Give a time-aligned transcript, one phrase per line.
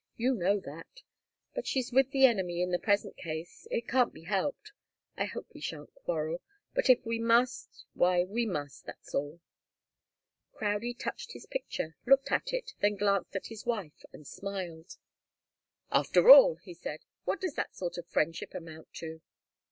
[0.17, 1.03] You know that.
[1.53, 3.67] But she's with the enemy in the present case.
[3.69, 4.71] It can't be helped.
[5.15, 6.41] I hope we shan't quarrel.
[6.73, 9.41] But if we must why, we must, that's all."
[10.53, 14.97] Crowdie touched his picture, looked at it, then glanced at his wife and smiled.
[15.91, 19.21] "After all," he said, "what does that sort of friendship amount to?"